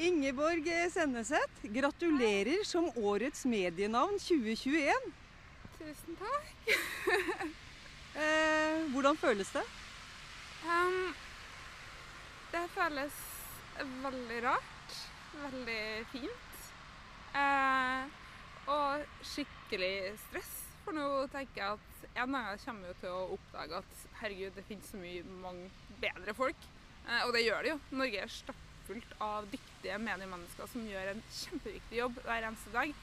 Ingeborg 0.00 0.64
Senneseth, 0.92 1.60
gratulerer 1.62 2.64
som 2.64 2.86
årets 2.96 3.42
medienavn 3.44 4.14
2021. 4.16 5.10
Tusen 5.76 6.16
takk. 6.16 6.70
eh, 8.22 8.78
hvordan 8.94 9.18
føles 9.20 9.50
det? 9.52 9.64
Um, 10.64 11.12
det 12.54 12.62
føles 12.72 13.18
veldig 14.06 14.38
rart. 14.46 14.96
Veldig 15.42 15.84
fint. 16.14 16.56
Eh, 17.36 18.16
og 18.72 19.04
skikkelig 19.34 19.92
stress. 20.24 20.56
For 20.86 20.96
nå 20.96 21.10
tenker 21.34 21.60
jeg 21.60 21.76
at 21.76 22.24
en 22.24 22.38
dag 22.38 22.64
kommer 22.64 22.88
jo 22.88 22.96
til 23.04 23.12
å 23.18 23.28
oppdage 23.36 23.84
at 23.84 24.08
herregud, 24.22 24.56
det 24.56 24.64
finnes 24.72 24.88
så 24.88 25.04
mye 25.04 25.28
mange 25.44 25.68
bedre 26.00 26.38
folk. 26.40 26.66
Eh, 27.04 27.22
og 27.26 27.36
det 27.36 27.44
gjør 27.44 27.68
det 27.68 27.74
jo. 27.74 27.78
Norge 28.00 28.24
er 28.24 28.36
stappfullt 28.40 28.69
av 29.20 29.48
dyktige 29.50 29.98
mediemennesker 30.02 30.70
som 30.70 30.86
gjør 30.88 31.12
en 31.12 31.22
kjempeviktig 31.30 31.98
jobb 32.00 32.20
hver 32.24 32.46
eneste 32.48 32.72
dag. 32.74 32.94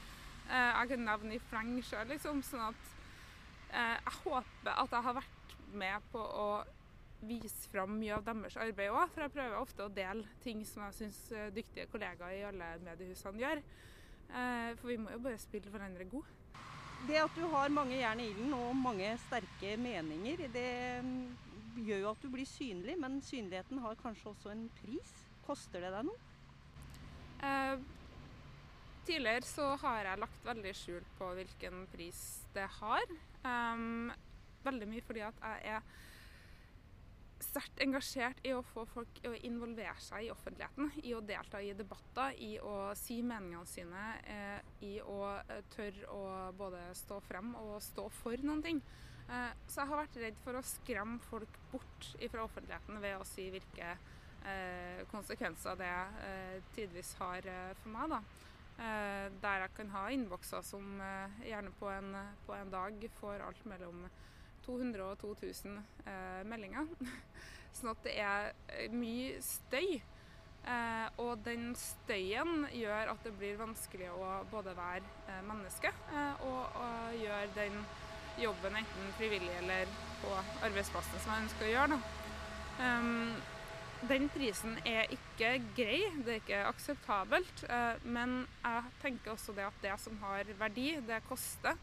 Eh, 0.48 0.70
jeg 0.78 0.90
kan 0.92 1.04
nevne 1.06 1.36
i 1.36 1.44
fleng 1.50 1.74
sjøl, 1.84 2.08
liksom. 2.12 2.42
Sånn 2.46 2.64
at 2.70 2.90
eh, 3.72 3.96
jeg 3.96 4.16
håper 4.22 4.72
at 4.74 4.96
jeg 4.96 5.06
har 5.08 5.18
vært 5.20 5.56
med 5.78 6.10
på 6.12 6.22
å 6.22 6.48
vise 7.28 7.70
fram 7.72 7.96
mye 7.98 8.14
av 8.16 8.24
deres 8.26 8.56
arbeid 8.60 8.94
òg. 8.94 9.12
For 9.14 9.26
jeg 9.26 9.34
prøver 9.36 9.60
ofte 9.60 9.86
å 9.86 9.92
dele 9.92 10.38
ting 10.44 10.64
som 10.66 10.86
jeg 10.86 10.98
syns 11.00 11.20
dyktige 11.56 11.88
kollegaer 11.92 12.36
i 12.36 12.46
alle 12.48 12.74
mediehusene 12.84 13.42
gjør. 13.42 13.62
For 14.28 14.90
vi 14.90 14.98
må 15.00 15.14
jo 15.14 15.22
bare 15.24 15.40
spille 15.40 15.72
hverandre 15.72 16.04
gode. 16.10 16.38
Det 17.06 17.16
at 17.20 17.36
du 17.38 17.44
har 17.48 17.70
mange 17.72 17.96
jern 17.96 18.20
i 18.20 18.26
ilden 18.28 18.54
og 18.56 18.76
mange 18.76 19.12
sterke 19.28 19.76
meninger, 19.80 20.48
det 20.52 20.70
gjør 21.86 22.02
jo 22.02 22.10
at 22.10 22.22
du 22.22 22.28
blir 22.32 22.48
synlig, 22.48 22.96
men 22.98 23.20
synligheten 23.22 23.78
har 23.84 23.98
kanskje 24.02 24.32
også 24.32 24.52
en 24.52 24.66
pris. 24.80 25.12
Koster 25.48 25.80
det 25.80 25.92
deg 25.94 26.04
noe? 26.04 26.18
Eh, 27.48 27.80
tidligere 29.08 29.46
så 29.48 29.70
har 29.80 30.10
jeg 30.10 30.20
lagt 30.20 30.44
veldig 30.44 30.74
skjul 30.76 31.06
på 31.16 31.30
hvilken 31.38 31.86
pris 31.92 32.20
det 32.52 32.66
har. 32.78 33.16
Um, 33.46 34.10
veldig 34.66 34.88
mye 34.90 35.04
fordi 35.06 35.24
at 35.24 35.40
jeg 35.40 35.78
er 35.78 35.88
sterkt 37.48 37.80
engasjert 37.82 38.40
i 38.46 38.52
å 38.54 38.64
få 38.66 38.84
folk 38.90 39.20
å 39.26 39.32
involvere 39.46 39.96
seg 40.02 40.26
i 40.26 40.30
offentligheten. 40.32 40.90
I 41.06 41.14
å 41.16 41.22
delta 41.24 41.60
i 41.62 41.72
debatter, 41.76 42.34
i 42.42 42.56
å 42.60 42.90
si 42.98 43.20
meningene 43.22 43.68
sine, 43.68 44.04
eh, 44.26 44.58
i 44.86 44.96
å 45.00 45.18
eh, 45.38 45.62
tørre 45.74 46.10
å 46.12 46.22
både 46.58 46.82
stå 46.98 47.20
frem 47.28 47.54
og 47.62 47.78
stå 47.84 48.08
for 48.20 48.44
noen 48.44 48.64
ting. 48.64 48.82
Eh, 49.28 49.50
så 49.68 49.82
jeg 49.82 49.92
har 49.92 50.02
vært 50.02 50.20
redd 50.24 50.38
for 50.44 50.58
å 50.58 50.66
skremme 50.66 51.22
folk 51.30 51.58
bort 51.72 52.12
fra 52.32 52.44
offentligheten 52.44 53.00
ved 53.04 53.18
å 53.20 53.26
si 53.28 53.48
hvilke 53.54 53.94
konsekvenser 55.10 55.76
det 55.80 55.94
eh, 56.24 56.56
tidvis 56.74 57.14
har 57.20 57.46
eh, 57.46 57.74
for 57.82 57.94
meg. 57.94 58.14
da. 58.16 58.22
der 59.42 59.62
jeg 59.64 59.70
kan 59.74 59.88
ha 59.90 60.04
innbokser 60.14 60.62
som 60.62 61.00
gjerne 61.42 61.72
på 61.80 61.88
en, 61.90 62.12
på 62.46 62.54
en 62.54 62.70
dag 62.70 63.08
får 63.18 63.42
alt 63.42 63.64
mellom 63.66 64.04
200 64.68 65.02
og 65.02 65.18
2000 65.18 65.78
eh, 66.06 66.44
meldinger. 66.46 66.86
sånn 67.78 67.92
at 67.92 68.04
det 68.04 68.14
er 68.20 68.52
eh, 68.76 68.92
mye 68.92 69.40
støy. 69.44 69.98
Eh, 70.68 71.06
og 71.22 71.38
den 71.46 71.70
støyen 71.78 72.66
gjør 72.76 73.14
at 73.14 73.24
det 73.24 73.32
blir 73.38 73.60
vanskelig 73.60 74.10
å 74.12 74.32
både 74.50 74.74
være 74.76 75.04
eh, 75.30 75.40
menneske 75.46 75.92
eh, 76.12 76.42
og, 76.44 76.76
og, 76.76 77.14
gjøre 77.16 77.54
den 77.56 77.78
jobben 78.38 78.76
enten 78.78 79.14
frivillig 79.18 79.54
eller 79.62 79.88
på 80.20 80.34
arbeidsplassen 80.66 81.22
som 81.22 81.32
jeg 81.32 81.46
ønsker 81.46 81.66
å 81.66 81.72
gjøre. 81.72 82.00
Um, 82.78 83.32
den 84.06 84.28
prisen 84.30 84.76
er 84.86 85.08
ikke 85.10 85.56
grei, 85.74 86.00
det 86.22 86.34
er 86.34 86.40
ikke 86.42 86.64
akseptabelt. 86.68 87.62
Eh, 87.66 88.04
men 88.06 88.40
jeg 88.62 88.90
tenker 89.02 89.34
også 89.34 89.54
det 89.56 89.66
at 89.66 89.80
det 89.82 89.94
som 90.00 90.18
har 90.22 90.50
verdi, 90.60 90.92
det 91.06 91.18
koster. 91.26 91.78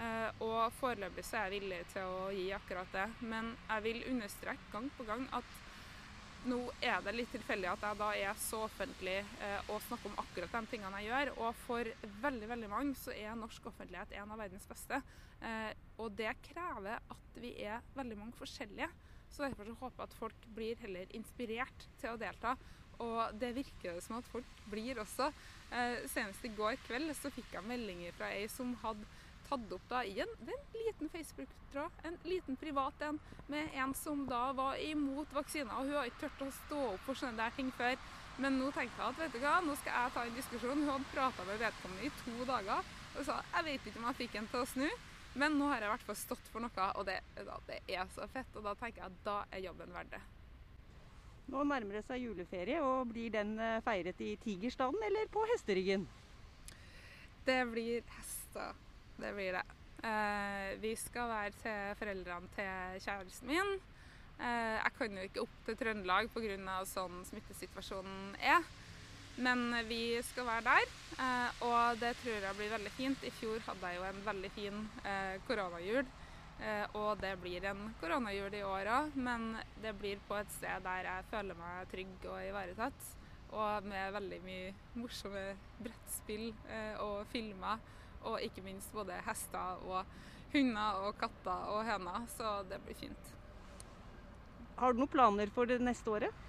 Eh, 0.00 0.28
og 0.40 0.72
foreløpig 0.78 1.24
så 1.26 1.36
er 1.36 1.50
jeg 1.50 1.60
villig 1.60 1.80
til 1.92 2.08
å 2.08 2.30
gi 2.32 2.46
akkurat 2.56 2.94
det. 2.96 3.08
Men 3.20 3.52
jeg 3.68 3.86
vil 3.88 4.06
understreke 4.14 4.72
gang 4.72 4.88
på 4.96 5.04
gang 5.08 5.26
at 5.36 5.58
nå 6.48 6.62
er 6.80 7.02
det 7.04 7.12
litt 7.12 7.34
tilfeldig 7.34 7.68
at 7.68 7.82
jeg 7.84 7.98
da 8.00 8.06
er 8.16 8.38
så 8.40 8.62
offentlig 8.64 9.18
eh, 9.20 9.68
og 9.68 9.82
snakker 9.84 10.08
om 10.08 10.22
akkurat 10.22 10.56
de 10.56 10.72
tingene 10.72 11.02
jeg 11.04 11.10
gjør. 11.10 11.34
Og 11.44 11.62
for 11.66 11.92
veldig 12.24 12.50
veldig 12.54 12.72
mange 12.72 12.96
så 13.02 13.12
er 13.12 13.36
norsk 13.36 13.68
offentlighet 13.68 14.16
en 14.16 14.32
av 14.32 14.40
verdens 14.46 14.68
beste. 14.70 15.02
Og 15.96 16.10
det 16.12 16.34
krever 16.44 16.98
at 17.00 17.36
vi 17.40 17.54
er 17.64 17.80
veldig 17.96 18.16
mange 18.18 18.36
forskjellige. 18.36 18.90
Så 19.30 19.46
derfor 19.46 19.68
så 19.68 19.78
håper 19.80 20.02
jeg 20.02 20.10
at 20.10 20.18
folk 20.18 20.46
blir 20.56 20.84
heller 20.84 21.16
inspirert 21.16 21.88
til 22.00 22.12
å 22.12 22.20
delta. 22.20 22.56
Og 23.00 23.40
det 23.40 23.54
virker 23.56 23.96
det 23.96 24.04
som 24.04 24.18
at 24.18 24.28
folk 24.28 24.62
blir 24.70 25.00
også. 25.00 25.30
senest 26.10 26.44
i 26.44 26.52
går 26.56 26.76
kveld 26.86 27.14
så 27.16 27.30
fikk 27.30 27.54
jeg 27.54 27.64
meldinger 27.64 28.12
fra 28.18 28.32
ei 28.34 28.46
som 28.50 28.74
hadde 28.82 29.06
tatt 29.50 29.72
opp 29.74 29.86
da 29.90 30.02
i 30.06 30.20
en 30.22 30.32
liten 30.74 31.08
Facebook-tråd, 31.10 32.02
en 32.06 32.16
liten 32.24 32.56
privat 32.56 33.02
en, 33.02 33.18
med 33.50 33.74
en 33.74 33.94
som 33.94 34.26
da 34.28 34.50
var 34.52 34.78
imot 34.82 35.32
vaksiner. 35.34 35.72
Og 35.78 35.88
hun 35.88 35.98
har 35.98 36.10
ikke 36.10 36.26
turt 36.26 36.46
å 36.46 36.50
stå 36.66 36.80
opp 36.94 37.06
for 37.06 37.18
sånne 37.18 37.40
der 37.40 37.56
ting 37.56 37.70
før. 37.78 37.96
Men 38.40 38.58
nå 38.60 38.70
tenkte 38.72 39.00
jeg 39.02 39.14
at 39.14 39.20
vet 39.20 39.34
du 39.34 39.40
hva, 39.42 39.58
nå 39.64 39.74
skal 39.80 39.96
jeg 39.96 40.14
ta 40.14 40.24
en 40.26 40.36
diskusjon. 40.38 40.82
Hun 40.84 40.92
hadde 40.92 41.12
prata 41.14 41.46
med 41.48 41.60
vedkommende 41.60 42.06
i 42.06 42.12
to 42.22 42.48
dager 42.48 42.96
og 43.10 43.24
sa 43.26 43.40
jeg 43.42 43.66
vet 43.66 43.88
ikke 43.88 43.98
om 43.98 44.06
jeg 44.10 44.18
fikk 44.20 44.36
en 44.38 44.50
til 44.52 44.62
å 44.62 44.68
snu, 44.70 44.86
men 45.38 45.56
nå 45.58 45.70
har 45.70 45.82
jeg 45.82 45.90
i 45.90 45.94
hvert 45.94 46.06
fall 46.08 46.18
stått 46.18 46.50
for 46.50 46.64
noe, 46.64 46.90
og 46.98 47.06
det, 47.06 47.20
det 47.68 47.80
er 47.86 48.10
så 48.14 48.26
fett. 48.32 48.50
Og 48.58 48.66
da 48.66 48.74
tenker 48.78 49.04
jeg 49.04 49.10
at 49.12 49.24
da 49.26 49.36
er 49.54 49.64
jobben 49.68 49.94
verdt 49.94 50.14
det. 50.16 50.22
Nå 51.50 51.64
nærmer 51.66 51.98
det 51.98 52.04
seg 52.06 52.22
juleferie, 52.22 52.82
og 52.82 53.10
blir 53.10 53.32
den 53.34 53.56
eh, 53.58 53.80
feiret 53.86 54.20
i 54.22 54.36
Tigerstaden 54.42 55.02
eller 55.06 55.30
på 55.34 55.42
hesteryggen? 55.50 56.06
Det 57.46 57.62
blir 57.72 58.06
hester 58.18 58.74
det 59.20 59.32
blir 59.36 59.52
det. 59.52 59.64
Eh, 60.08 60.80
vi 60.80 60.94
skal 60.96 61.28
være 61.28 61.56
til 61.62 61.96
foreldrene 62.00 62.52
til 62.56 63.00
kjæresten 63.04 63.50
min. 63.50 63.72
Eh, 64.40 64.76
jeg 64.78 64.92
kan 64.98 65.16
jo 65.18 65.26
ikke 65.28 65.42
opp 65.44 65.56
til 65.66 65.76
Trøndelag 65.76 66.30
pga. 66.32 66.78
sånn 66.88 67.24
smittesituasjonen 67.28 68.36
er. 68.40 68.64
Men 69.36 69.74
vi 69.88 70.22
skal 70.22 70.46
være 70.46 70.64
der, 70.66 70.88
eh, 71.18 71.62
og 71.64 72.00
det 72.00 72.16
tror 72.22 72.42
jeg 72.44 72.56
blir 72.58 72.72
veldig 72.74 72.90
fint. 72.96 73.22
I 73.24 73.30
fjor 73.30 73.62
hadde 73.66 73.92
jeg 73.92 74.00
jo 74.00 74.08
en 74.08 74.24
veldig 74.26 74.50
fin 74.56 74.80
eh, 75.04 75.36
koronajul, 75.46 76.10
eh, 76.60 76.96
og 76.98 77.22
det 77.22 77.36
blir 77.40 77.64
en 77.70 77.94
koronajul 78.00 78.54
i 78.58 78.64
år 78.66 78.90
òg. 78.96 79.14
Men 79.14 79.54
det 79.82 79.94
blir 79.98 80.20
på 80.28 80.36
et 80.40 80.50
sted 80.58 80.84
der 80.84 81.08
jeg 81.08 81.30
føler 81.30 81.58
meg 81.58 81.88
trygg 81.92 82.28
og 82.28 82.42
ivaretatt. 82.48 83.08
Og 83.50 83.86
med 83.90 84.12
veldig 84.14 84.42
mye 84.44 84.74
morsomme 84.94 85.56
brettspill 85.82 86.52
og 87.02 87.24
filmer 87.32 87.80
og 88.22 88.44
ikke 88.44 88.62
minst 88.62 88.92
både 88.94 89.16
hester 89.26 89.80
og 89.88 90.04
hunder 90.52 91.00
og 91.06 91.16
katter 91.18 91.72
og 91.74 91.82
høner. 91.88 92.28
Så 92.36 92.60
det 92.70 92.78
blir 92.84 92.98
fint. 93.00 93.32
Har 94.78 94.92
du 94.92 95.02
noen 95.02 95.12
planer 95.12 95.50
for 95.54 95.66
det 95.66 95.80
neste 95.82 96.12
året? 96.12 96.46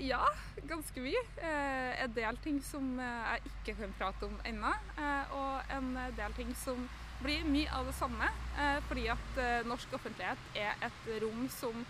Eh, 0.00 0.06
ja, 0.08 0.28
ganske 0.62 1.00
mye. 1.00 1.20
Eh, 1.36 2.02
en 2.04 2.12
del 2.14 2.36
ting 2.36 2.60
som 2.62 2.98
eh, 2.98 3.32
jeg 3.34 3.52
ikke 3.52 3.76
kan 3.82 3.94
prate 3.98 4.26
om 4.26 4.36
ennå. 4.44 4.72
Eh, 4.96 5.32
og 5.36 5.72
en 5.76 5.94
del 6.16 6.36
ting 6.36 6.52
som 6.56 6.88
blir 7.20 7.44
mye 7.44 7.70
av 7.76 7.86
det 7.86 7.96
samme. 7.98 8.28
Eh, 8.58 8.78
fordi 8.88 9.08
at 9.12 9.40
norsk 9.68 9.92
offentlighet 9.98 10.56
er 10.56 10.86
et 10.86 11.10
rom 11.22 11.48
som 11.52 11.84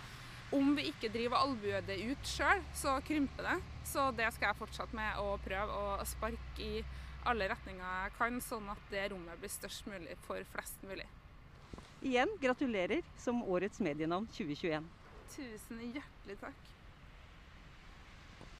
om 0.50 0.72
vi 0.74 0.88
ikke 0.90 1.12
driver 1.14 1.38
albuet 1.38 1.86
det 1.86 2.00
ut 2.02 2.26
sjøl, 2.26 2.62
så 2.74 2.96
krymper 3.06 3.46
det. 3.46 3.60
Så 3.86 4.08
det 4.18 4.26
skal 4.34 4.50
jeg 4.50 4.58
fortsette 4.58 4.96
med 4.98 5.20
å 5.22 5.36
prøve 5.44 5.76
å 5.78 6.08
sparke 6.08 6.64
i 6.64 6.82
alle 7.30 7.46
retninger 7.52 7.84
jeg 7.84 8.16
kan, 8.16 8.40
sånn 8.42 8.66
at 8.72 8.82
det 8.90 9.10
rommet 9.12 9.38
blir 9.38 9.52
størst 9.52 9.86
mulig 9.86 10.16
for 10.26 10.42
flest 10.50 10.82
mulig. 10.88 11.06
Igjen 12.00 12.32
gratulerer 12.42 13.06
som 13.20 13.44
årets 13.44 13.78
medienavn 13.84 14.26
2021. 14.34 14.90
Tusen 15.36 15.86
hjertelig 15.92 16.40
takk. 16.42 16.79